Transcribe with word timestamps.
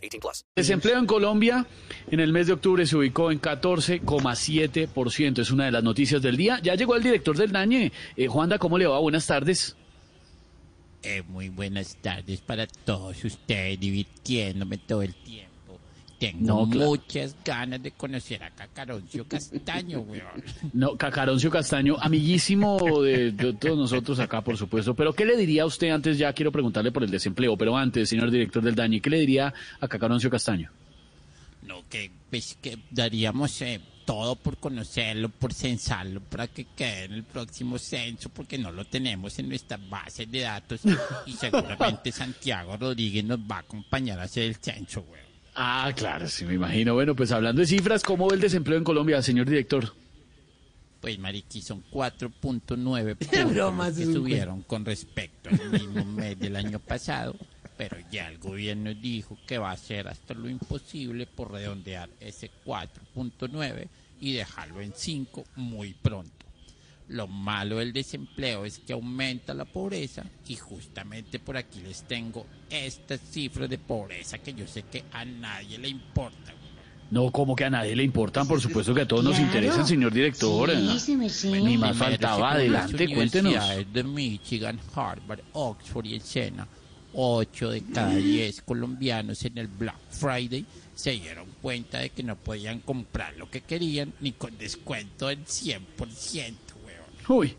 18 0.00 0.20
plus. 0.20 0.44
Desempleo 0.56 0.98
en 0.98 1.06
Colombia 1.06 1.66
en 2.10 2.20
el 2.20 2.32
mes 2.32 2.46
de 2.46 2.54
octubre 2.54 2.86
se 2.86 2.96
ubicó 2.96 3.30
en 3.30 3.40
14,7%. 3.40 5.38
Es 5.38 5.50
una 5.50 5.66
de 5.66 5.72
las 5.72 5.82
noticias 5.82 6.22
del 6.22 6.36
día. 6.36 6.60
Ya 6.62 6.74
llegó 6.74 6.96
el 6.96 7.02
director 7.02 7.36
del 7.36 7.52
DAñe. 7.52 7.92
Eh, 8.16 8.26
Juanda, 8.26 8.58
¿cómo 8.58 8.78
le 8.78 8.86
va? 8.86 8.98
Buenas 8.98 9.26
tardes. 9.26 9.76
Eh, 11.02 11.22
muy 11.28 11.48
buenas 11.48 11.96
tardes 11.96 12.40
para 12.40 12.66
todos 12.66 13.24
ustedes, 13.24 13.80
divirtiéndome 13.80 14.76
todo 14.76 15.02
el 15.02 15.14
tiempo. 15.14 15.49
Tengo 16.20 16.66
No, 16.66 16.70
claro. 16.70 16.90
muchas 16.90 17.34
ganas 17.42 17.82
de 17.82 17.92
conocer 17.92 18.42
a 18.44 18.50
Cacaroncio 18.50 19.26
Castaño, 19.26 20.00
weón. 20.00 20.44
No, 20.74 20.94
Cacaroncio 20.94 21.50
Castaño, 21.50 21.96
amiguísimo 21.98 23.00
de, 23.02 23.32
de 23.32 23.54
todos 23.54 23.78
nosotros 23.78 24.18
acá, 24.20 24.42
por 24.42 24.58
supuesto. 24.58 24.94
Pero, 24.94 25.14
¿qué 25.14 25.24
le 25.24 25.34
diría 25.34 25.62
a 25.62 25.66
usted 25.66 25.88
antes? 25.88 26.18
Ya 26.18 26.30
quiero 26.34 26.52
preguntarle 26.52 26.92
por 26.92 27.02
el 27.04 27.10
desempleo, 27.10 27.56
pero 27.56 27.74
antes, 27.74 28.10
señor 28.10 28.30
director 28.30 28.62
del 28.62 28.74
DAñe, 28.74 29.00
¿qué 29.00 29.08
le 29.08 29.18
diría 29.18 29.54
a 29.80 29.88
Cacaroncio 29.88 30.28
Castaño? 30.28 30.70
No, 31.62 31.84
que, 31.88 32.10
pues, 32.28 32.58
que 32.60 32.76
daríamos 32.90 33.58
eh, 33.62 33.80
todo 34.04 34.36
por 34.36 34.58
conocerlo, 34.58 35.30
por 35.30 35.54
censarlo, 35.54 36.20
para 36.20 36.48
que 36.48 36.66
quede 36.76 37.04
en 37.04 37.12
el 37.14 37.24
próximo 37.24 37.78
censo, 37.78 38.28
porque 38.28 38.58
no 38.58 38.70
lo 38.72 38.84
tenemos 38.84 39.38
en 39.38 39.48
nuestra 39.48 39.78
base 39.78 40.26
de 40.26 40.40
datos. 40.40 40.82
Y 41.24 41.32
seguramente 41.32 42.12
Santiago 42.12 42.76
Rodríguez 42.76 43.24
nos 43.24 43.38
va 43.38 43.56
a 43.56 43.60
acompañar 43.60 44.18
a 44.20 44.24
hacer 44.24 44.42
el 44.42 44.56
censo, 44.56 45.00
weón. 45.10 45.29
Ah, 45.62 45.92
claro, 45.94 46.26
sí, 46.26 46.46
me 46.46 46.54
imagino. 46.54 46.94
Bueno, 46.94 47.14
pues 47.14 47.30
hablando 47.32 47.60
de 47.60 47.66
cifras, 47.66 48.02
¿cómo 48.02 48.26
ve 48.26 48.36
el 48.36 48.40
desempleo 48.40 48.78
en 48.78 48.84
Colombia, 48.84 49.20
señor 49.20 49.46
director? 49.46 49.92
Pues, 51.02 51.18
Mariqui, 51.18 51.60
son 51.60 51.84
4.9 51.92 52.30
puntos 52.40 53.94
que 53.94 54.04
subieron 54.06 54.62
con 54.62 54.86
respecto 54.86 55.50
al 55.50 55.70
mismo 55.70 56.02
mes 56.06 56.38
del 56.38 56.56
año 56.56 56.78
pasado, 56.78 57.36
pero 57.76 57.98
ya 58.10 58.28
el 58.28 58.38
gobierno 58.38 58.94
dijo 58.94 59.36
que 59.46 59.58
va 59.58 59.68
a 59.68 59.74
hacer 59.74 60.08
hasta 60.08 60.32
lo 60.32 60.48
imposible 60.48 61.26
por 61.26 61.52
redondear 61.52 62.08
ese 62.20 62.50
4.9 62.64 63.86
y 64.18 64.32
dejarlo 64.32 64.80
en 64.80 64.94
5 64.96 65.44
muy 65.56 65.92
pronto. 65.92 66.46
Lo 67.10 67.26
malo 67.26 67.78
del 67.78 67.92
desempleo 67.92 68.64
es 68.64 68.78
que 68.78 68.92
aumenta 68.92 69.52
la 69.52 69.64
pobreza 69.64 70.24
y 70.46 70.54
justamente 70.54 71.40
por 71.40 71.56
aquí 71.56 71.80
les 71.80 72.04
tengo 72.04 72.46
estas 72.70 73.20
cifras 73.20 73.68
de 73.68 73.78
pobreza 73.78 74.38
que 74.38 74.54
yo 74.54 74.64
sé 74.66 74.84
que 74.84 75.02
a 75.12 75.24
nadie 75.24 75.76
le 75.78 75.88
importan. 75.88 76.54
No, 77.10 77.32
como 77.32 77.56
que 77.56 77.64
a 77.64 77.70
nadie 77.70 77.96
le 77.96 78.04
importan, 78.04 78.46
por 78.46 78.60
supuesto 78.60 78.94
que 78.94 79.00
a 79.00 79.08
todos 79.08 79.24
nos 79.24 79.34
Claro. 79.34 79.46
interesan, 79.48 79.84
señor 79.84 80.12
director. 80.12 80.70
Sí, 80.70 80.98
sí 81.00 81.16
me 81.16 81.28
sé. 81.28 81.50
Ni 81.50 81.76
más 81.76 81.96
faltaba, 81.96 82.52
adelante, 82.52 83.12
cuéntenos. 83.12 83.50
universidades 83.54 83.92
de 83.92 84.04
Michigan, 84.04 84.80
Harvard, 84.94 85.40
Oxford 85.54 86.06
y 86.06 86.14
el 86.14 86.20
SENA, 86.22 86.68
8 87.12 87.70
de 87.70 87.82
cada 87.92 88.14
10 88.14 88.62
colombianos 88.62 89.44
en 89.44 89.58
el 89.58 89.66
Black 89.66 89.98
Friday 90.10 90.64
se 90.94 91.10
dieron 91.12 91.46
cuenta 91.60 91.98
de 91.98 92.10
que 92.10 92.22
no 92.22 92.36
podían 92.36 92.78
comprar 92.80 93.34
lo 93.36 93.50
que 93.50 93.62
querían 93.62 94.12
ni 94.20 94.30
con 94.30 94.56
descuento 94.56 95.26
del 95.26 95.44
100%, 95.44 95.74
weón. 95.98 96.69
Uy, 97.30 97.56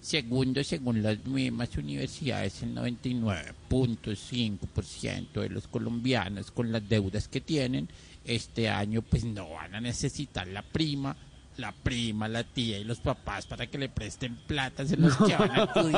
Segundo, 0.00 0.62
según 0.62 1.02
las 1.02 1.26
mismas 1.26 1.76
universidades, 1.76 2.62
el 2.62 2.76
99.5% 2.76 5.40
de 5.40 5.48
los 5.48 5.66
colombianos 5.66 6.52
con 6.52 6.70
las 6.70 6.88
deudas 6.88 7.26
que 7.26 7.40
tienen 7.40 7.88
este 8.24 8.68
año 8.68 9.02
pues 9.02 9.24
no 9.24 9.50
van 9.50 9.74
a 9.74 9.80
necesitar 9.80 10.46
la 10.46 10.62
prima, 10.62 11.16
la 11.56 11.72
prima, 11.72 12.28
la 12.28 12.44
tía 12.44 12.78
y 12.78 12.84
los 12.84 13.00
papás 13.00 13.46
para 13.46 13.66
que 13.66 13.78
le 13.78 13.88
presten 13.88 14.36
plata, 14.46 14.86
se 14.86 14.96
los 14.96 15.16
que 15.26 15.34
van 15.34 15.50
a 15.50 15.64
acudir. 15.64 15.96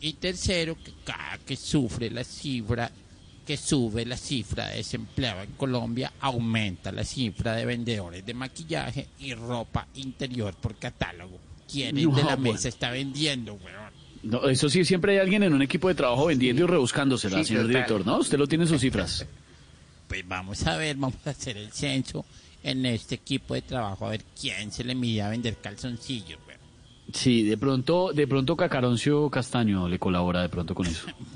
Y 0.00 0.14
tercero, 0.14 0.78
que 0.82 0.94
cada 1.04 1.36
que 1.44 1.56
sufre 1.56 2.10
la 2.10 2.24
cifra, 2.24 2.90
que 3.46 3.56
sube 3.56 4.04
la 4.04 4.16
cifra 4.16 4.66
de 4.68 4.78
desempleo 4.78 5.40
en 5.42 5.52
Colombia, 5.52 6.12
aumenta 6.20 6.90
la 6.92 7.04
cifra 7.04 7.54
de 7.54 7.64
vendedores 7.64 8.26
de 8.26 8.34
maquillaje 8.34 9.06
y 9.20 9.32
ropa 9.34 9.86
interior 9.94 10.52
por 10.54 10.74
catálogo. 10.76 11.38
¿Quién 11.70 11.94
No, 11.94 12.14
de 12.14 12.22
la 12.24 12.36
bueno. 12.36 12.52
mesa 12.52 12.68
está 12.68 12.90
vendiendo, 12.90 13.54
weón? 13.54 13.86
no, 14.24 14.48
eso 14.48 14.68
sí, 14.68 14.84
siempre 14.84 15.12
hay 15.12 15.18
alguien 15.18 15.44
en 15.44 15.54
un 15.54 15.62
equipo 15.62 15.88
de 15.88 15.94
trabajo 15.94 16.26
vendiendo 16.26 16.64
y 16.64 16.66
rebuscándosela, 16.66 17.38
Sí, 17.38 17.44
señor 17.44 17.62
total. 17.62 17.72
director, 17.74 18.04
¿no? 18.06 18.18
Usted 18.18 18.36
lo 18.38 18.46
tiene 18.48 18.64
en 18.64 18.68
sus 18.68 18.80
cifras. 18.80 19.24
Pues 20.08 20.26
vamos 20.28 20.64
a 20.68 20.76
ver, 20.76 20.94
vamos 20.96 21.16
a 21.26 21.30
hacer 21.30 21.56
el 21.56 21.72
censo 21.72 22.24
en 22.62 22.86
este 22.86 23.16
equipo 23.16 23.54
de 23.54 23.62
trabajo 23.62 24.06
a 24.06 24.10
ver 24.10 24.22
quién 24.40 24.70
se 24.70 24.84
le 24.84 24.94
mide 24.94 25.22
a 25.22 25.28
vender 25.30 25.56
calzoncillos, 25.56 26.38
weón. 26.46 26.60
Sí, 27.12 27.42
de 27.42 27.56
pronto, 27.56 28.12
de 28.12 28.26
pronto 28.28 28.56
Cacaroncio 28.56 29.28
Castaño 29.30 29.88
le 29.88 29.98
colabora 29.98 30.42
de 30.42 30.48
pronto 30.48 30.74
con 30.76 30.86
eso. 30.86 31.06